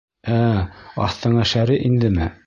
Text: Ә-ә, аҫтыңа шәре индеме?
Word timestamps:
Ә-ә, 0.35 0.61
аҫтыңа 1.07 1.45
шәре 1.53 1.77
индеме? 1.91 2.31